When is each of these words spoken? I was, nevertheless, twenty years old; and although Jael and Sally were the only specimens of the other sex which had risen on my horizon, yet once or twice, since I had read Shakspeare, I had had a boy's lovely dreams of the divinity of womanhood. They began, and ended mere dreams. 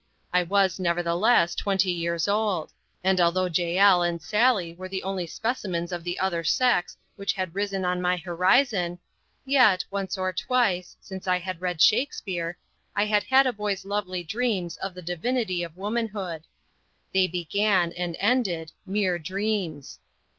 I 0.33 0.41
was, 0.41 0.79
nevertheless, 0.79 1.53
twenty 1.53 1.91
years 1.91 2.27
old; 2.27 2.73
and 3.03 3.21
although 3.21 3.45
Jael 3.47 4.01
and 4.01 4.19
Sally 4.19 4.73
were 4.73 4.89
the 4.89 5.03
only 5.03 5.27
specimens 5.27 5.91
of 5.91 6.03
the 6.03 6.17
other 6.17 6.43
sex 6.43 6.97
which 7.17 7.33
had 7.33 7.53
risen 7.53 7.85
on 7.85 8.01
my 8.01 8.17
horizon, 8.17 8.97
yet 9.45 9.85
once 9.91 10.17
or 10.17 10.33
twice, 10.33 10.97
since 10.99 11.27
I 11.27 11.37
had 11.37 11.61
read 11.61 11.79
Shakspeare, 11.83 12.57
I 12.95 13.05
had 13.05 13.25
had 13.25 13.45
a 13.45 13.53
boy's 13.53 13.85
lovely 13.85 14.23
dreams 14.23 14.75
of 14.77 14.95
the 14.95 15.03
divinity 15.03 15.61
of 15.61 15.77
womanhood. 15.77 16.45
They 17.13 17.27
began, 17.27 17.91
and 17.93 18.17
ended 18.19 18.71
mere 18.87 19.19
dreams. 19.19 19.99